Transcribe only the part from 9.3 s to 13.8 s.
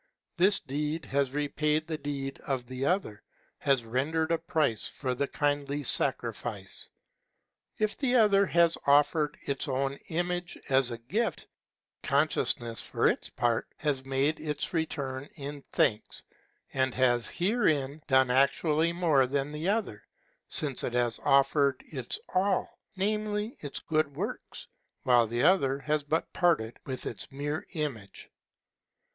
its own image as a gift, consciousness, for its part,